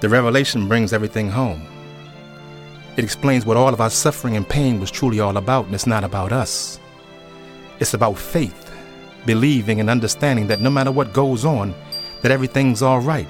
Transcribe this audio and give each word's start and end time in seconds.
The 0.00 0.08
revelation 0.08 0.68
brings 0.68 0.92
everything 0.92 1.30
home. 1.30 1.66
It 2.96 3.04
explains 3.04 3.46
what 3.46 3.56
all 3.56 3.72
of 3.72 3.80
our 3.80 3.90
suffering 3.90 4.36
and 4.36 4.48
pain 4.48 4.78
was 4.78 4.90
truly 4.90 5.20
all 5.20 5.36
about, 5.36 5.66
and 5.66 5.74
it's 5.74 5.86
not 5.86 6.04
about 6.04 6.32
us. 6.32 6.78
It's 7.80 7.94
about 7.94 8.18
faith, 8.18 8.70
believing 9.24 9.80
and 9.80 9.88
understanding 9.88 10.46
that 10.48 10.60
no 10.60 10.70
matter 10.70 10.92
what 10.92 11.12
goes 11.12 11.44
on, 11.44 11.74
that 12.22 12.30
everything's 12.30 12.82
all 12.82 13.00
right. 13.00 13.28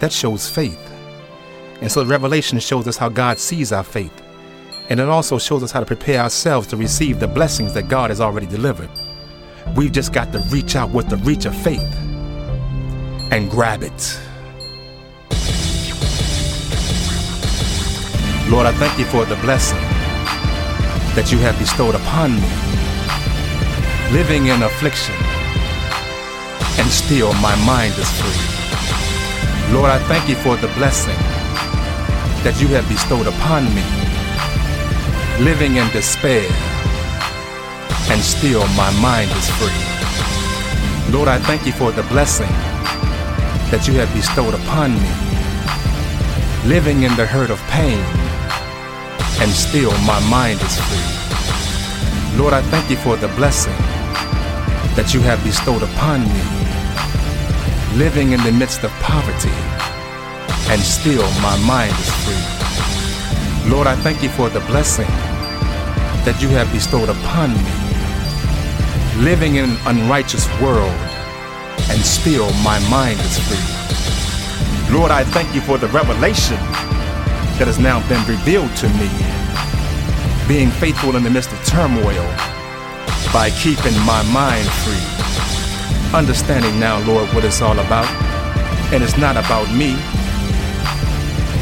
That 0.00 0.12
shows 0.12 0.48
faith. 0.48 0.78
And 1.80 1.90
so 1.90 2.02
the 2.02 2.10
revelation 2.10 2.58
shows 2.58 2.86
us 2.86 2.96
how 2.96 3.08
God 3.08 3.38
sees 3.38 3.72
our 3.72 3.84
faith. 3.84 4.22
And 4.88 4.98
it 4.98 5.08
also 5.08 5.38
shows 5.38 5.62
us 5.62 5.70
how 5.70 5.80
to 5.80 5.86
prepare 5.86 6.20
ourselves 6.20 6.66
to 6.68 6.76
receive 6.76 7.20
the 7.20 7.28
blessings 7.28 7.74
that 7.74 7.88
God 7.88 8.10
has 8.10 8.20
already 8.20 8.46
delivered. 8.46 8.90
We've 9.76 9.92
just 9.92 10.12
got 10.12 10.32
to 10.32 10.40
reach 10.50 10.74
out 10.74 10.90
with 10.90 11.08
the 11.08 11.16
reach 11.18 11.44
of 11.44 11.54
faith 11.54 11.94
and 13.30 13.50
grab 13.50 13.82
it. 13.82 14.20
Lord, 18.50 18.66
I 18.66 18.72
thank 18.72 18.98
you 18.98 19.04
for 19.04 19.24
the 19.24 19.36
blessing 19.36 19.78
that 21.14 21.30
you 21.30 21.38
have 21.38 21.56
bestowed 21.56 21.94
upon 21.94 22.34
me. 22.34 22.50
Living 24.10 24.46
in 24.50 24.64
affliction, 24.64 25.14
and 26.74 26.90
still 26.90 27.32
my 27.34 27.54
mind 27.62 27.94
is 27.94 28.10
free. 28.18 28.42
Lord, 29.72 29.88
I 29.88 30.02
thank 30.10 30.28
you 30.28 30.34
for 30.34 30.56
the 30.56 30.66
blessing 30.74 31.14
that 32.42 32.58
you 32.58 32.66
have 32.74 32.82
bestowed 32.90 33.28
upon 33.30 33.70
me. 33.70 33.86
Living 35.38 35.76
in 35.76 35.86
despair, 35.94 36.42
and 38.10 38.20
still 38.20 38.66
my 38.74 38.90
mind 38.98 39.30
is 39.30 39.46
free. 39.62 39.80
Lord, 41.14 41.28
I 41.28 41.38
thank 41.38 41.66
you 41.66 41.72
for 41.72 41.92
the 41.92 42.02
blessing 42.10 42.50
that 43.70 43.86
you 43.86 43.94
have 43.94 44.10
bestowed 44.12 44.54
upon 44.54 44.98
me. 44.98 45.10
Living 46.66 47.04
in 47.04 47.14
the 47.14 47.24
hurt 47.24 47.50
of 47.50 47.62
pain, 47.70 48.02
and 49.40 49.50
still 49.50 49.90
my 50.04 50.20
mind 50.28 50.60
is 50.60 50.76
free. 50.86 52.38
Lord, 52.38 52.52
I 52.52 52.62
thank 52.70 52.90
you 52.90 52.96
for 52.96 53.16
the 53.16 53.28
blessing 53.28 53.76
that 54.96 55.14
you 55.14 55.20
have 55.20 55.42
bestowed 55.42 55.82
upon 55.82 56.20
me. 56.28 56.42
Living 57.96 58.32
in 58.32 58.42
the 58.44 58.52
midst 58.52 58.84
of 58.84 58.90
poverty, 59.00 59.56
and 60.70 60.80
still 60.80 61.24
my 61.40 61.56
mind 61.64 61.92
is 61.92 62.10
free. 62.22 63.72
Lord, 63.72 63.86
I 63.86 63.96
thank 63.96 64.22
you 64.22 64.28
for 64.28 64.50
the 64.50 64.60
blessing 64.60 65.08
that 66.24 66.38
you 66.40 66.48
have 66.50 66.70
bestowed 66.70 67.08
upon 67.08 67.50
me. 67.56 69.24
Living 69.24 69.56
in 69.56 69.70
an 69.70 69.78
unrighteous 69.86 70.46
world, 70.60 71.00
and 71.88 72.00
still 72.04 72.52
my 72.62 72.78
mind 72.90 73.18
is 73.20 73.38
free. 73.48 74.94
Lord, 74.94 75.10
I 75.10 75.24
thank 75.24 75.54
you 75.54 75.62
for 75.62 75.78
the 75.78 75.88
revelation 75.88 76.58
that 77.60 77.68
has 77.68 77.78
now 77.78 78.00
been 78.08 78.24
revealed 78.24 78.72
to 78.74 78.88
me. 78.96 79.12
Being 80.48 80.72
faithful 80.80 81.14
in 81.14 81.22
the 81.22 81.28
midst 81.28 81.52
of 81.52 81.60
turmoil 81.68 82.24
by 83.36 83.52
keeping 83.60 83.92
my 84.08 84.24
mind 84.32 84.64
free. 84.80 85.04
Understanding 86.16 86.80
now, 86.80 87.04
Lord, 87.04 87.28
what 87.36 87.44
it's 87.44 87.60
all 87.60 87.78
about. 87.78 88.08
And 88.96 89.04
it's 89.04 89.18
not 89.18 89.36
about 89.36 89.68
me, 89.76 89.92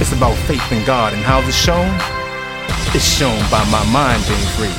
it's 0.00 0.16
about 0.16 0.32
faith 0.48 0.64
in 0.72 0.80
God. 0.86 1.12
And 1.12 1.20
how 1.20 1.44
it's 1.44 1.52
shown? 1.52 1.92
It's 2.96 3.04
shown 3.04 3.36
by 3.52 3.60
my 3.68 3.84
mind 3.92 4.24
being 4.24 4.48
free. 4.56 4.72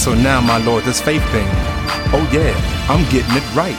So 0.00 0.14
now, 0.16 0.40
my 0.40 0.56
Lord, 0.64 0.84
this 0.84 0.98
faith 0.98 1.24
thing, 1.28 1.46
oh 2.16 2.24
yeah, 2.32 2.56
I'm 2.88 3.04
getting 3.12 3.36
it 3.36 3.44
right. 3.52 3.76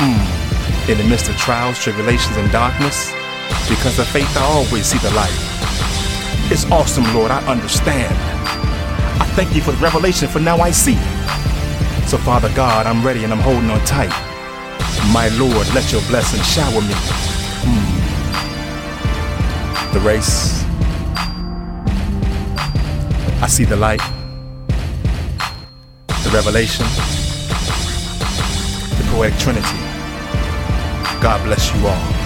Mm. 0.00 0.88
In 0.88 0.96
the 0.96 1.04
midst 1.04 1.28
of 1.28 1.36
trials, 1.36 1.78
tribulations, 1.78 2.38
and 2.38 2.50
darkness, 2.50 3.12
because 3.68 3.98
of 3.98 4.06
faith, 4.08 4.36
I 4.36 4.42
always 4.44 4.86
see 4.86 4.98
the 4.98 5.10
light. 5.14 5.34
It's 6.50 6.64
awesome, 6.70 7.04
Lord, 7.14 7.30
I 7.30 7.44
understand. 7.46 8.14
I 9.20 9.26
thank 9.34 9.54
you 9.54 9.62
for 9.62 9.72
the 9.72 9.78
revelation, 9.78 10.28
for 10.28 10.40
now 10.40 10.58
I 10.58 10.70
see. 10.70 10.96
So, 12.06 12.18
Father 12.18 12.52
God, 12.54 12.86
I'm 12.86 13.04
ready 13.04 13.24
and 13.24 13.32
I'm 13.32 13.40
holding 13.40 13.70
on 13.70 13.80
tight. 13.86 14.12
My 15.12 15.28
Lord, 15.38 15.66
let 15.74 15.90
your 15.90 16.02
blessing 16.02 16.42
shower 16.42 16.80
me. 16.80 16.94
Mm. 17.64 18.04
The 19.92 20.00
race. 20.00 20.64
I 23.42 23.46
see 23.48 23.64
the 23.64 23.76
light. 23.76 24.00
The 26.06 26.30
revelation. 26.32 26.84
The 28.98 29.04
poetic 29.10 29.38
trinity. 29.38 29.78
God 31.20 31.42
bless 31.44 31.74
you 31.74 31.86
all. 31.86 32.23